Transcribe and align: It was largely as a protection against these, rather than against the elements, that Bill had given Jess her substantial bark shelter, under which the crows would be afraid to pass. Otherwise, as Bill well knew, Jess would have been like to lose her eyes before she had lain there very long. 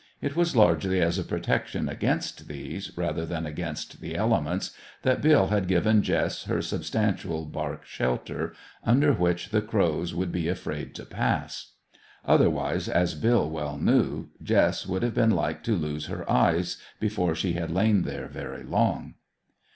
It 0.19 0.35
was 0.35 0.55
largely 0.55 0.99
as 0.99 1.19
a 1.19 1.23
protection 1.23 1.87
against 1.87 2.47
these, 2.47 2.97
rather 2.97 3.23
than 3.23 3.45
against 3.45 4.01
the 4.01 4.15
elements, 4.15 4.71
that 5.03 5.21
Bill 5.21 5.49
had 5.49 5.67
given 5.67 6.01
Jess 6.01 6.45
her 6.45 6.59
substantial 6.59 7.45
bark 7.45 7.85
shelter, 7.85 8.55
under 8.83 9.13
which 9.13 9.49
the 9.49 9.61
crows 9.61 10.15
would 10.15 10.31
be 10.31 10.47
afraid 10.47 10.95
to 10.95 11.05
pass. 11.05 11.73
Otherwise, 12.25 12.89
as 12.89 13.13
Bill 13.13 13.47
well 13.47 13.77
knew, 13.77 14.29
Jess 14.41 14.87
would 14.87 15.03
have 15.03 15.13
been 15.13 15.29
like 15.35 15.61
to 15.65 15.73
lose 15.75 16.07
her 16.07 16.27
eyes 16.27 16.77
before 16.99 17.35
she 17.35 17.53
had 17.53 17.69
lain 17.69 18.01
there 18.01 18.27
very 18.27 18.63
long. 18.63 19.13